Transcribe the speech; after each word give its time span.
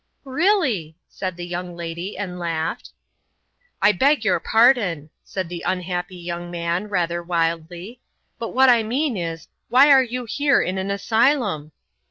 "Really," 0.25 0.95
said 1.07 1.37
the 1.37 1.45
young 1.45 1.75
lady, 1.75 2.17
and 2.17 2.39
laughed. 2.39 2.89
"I 3.83 3.91
beg 3.91 4.25
your 4.25 4.39
pardon," 4.39 5.11
said 5.23 5.47
the 5.47 5.63
unhappy 5.63 6.17
young 6.17 6.49
man, 6.49 6.87
rather 6.87 7.21
wildly, 7.21 8.01
"but 8.39 8.49
what 8.49 8.67
I 8.67 8.81
mean 8.81 9.15
is, 9.15 9.47
why 9.69 9.91
are 9.91 10.01
you 10.01 10.25
here 10.25 10.59
in 10.59 10.79
an 10.79 10.89
asylum?" 10.89 11.71